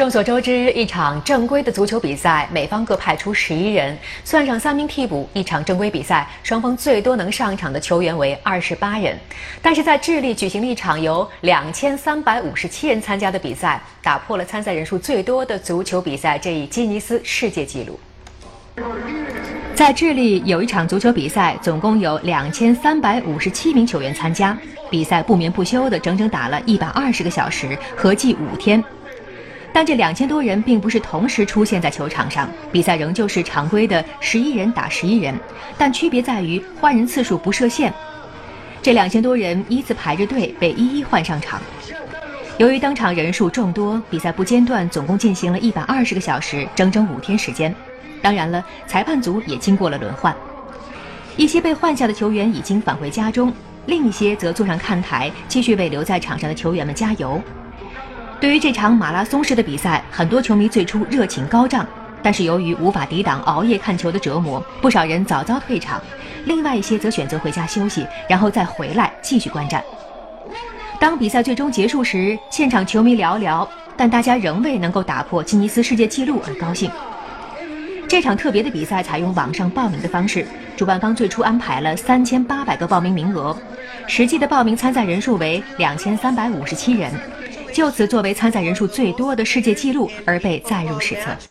[0.00, 9.14] 众所周知，一场正规的足球比赛，每方各派出十一人，算上三名替补，一场正规比赛双方最多能上场的球员为二十八人。
[9.60, 18.00] 但是在智利举行了一场由两千三百五十七人参加的比赛，打破了参赛人数最多的足球比赛这一吉尼斯世界纪录。
[19.74, 24.56] 在智利有一场足球比赛，总共有两千三百五十七名球员参加，
[24.88, 28.82] 比赛不眠不休的整整打了一百二十个小时，合计五天。
[29.72, 35.34] 但这两千多人并不是同时出现在球场上，比赛仍旧是常规的十一人打十一人，
[35.78, 37.92] 但区别在于换人次数不设限。
[38.82, 41.60] 这两千多人依次排着队被一一换上场。
[42.58, 47.74] 由于当场人数众多，比赛不间断，总共进行了一百二十个小时，整整五天时间。
[48.20, 50.34] 当然了，裁判组也经过了轮换，
[51.36, 53.50] 一些被换下的球员已经返回家中，
[53.86, 57.40] 另一些则坐上看台，继续为留在场上的球员们加油。
[58.40, 61.86] 对于这场马拉松式的比赛，很多球迷最初热情高涨，
[62.22, 66.00] 但是由于无法抵挡熬夜看球的折磨，不少人早早退场，
[66.46, 69.84] 另外一些则选择回家休息，然后再回来继续观战。
[70.98, 76.90] 当比赛最终结束时，现场球迷寥寥，但大家仍为能够打破吉尼斯世界纪录而高兴。
[78.08, 80.46] 这场特别的比赛采用网上报名的方式，
[80.78, 83.54] 主办方最初安排了三千八百个报名名额，
[84.06, 87.12] 实际的报名参赛人数为两千三百五十七人。
[87.72, 91.49] 就此作为参赛人数最多的世界纪录而被载入史册。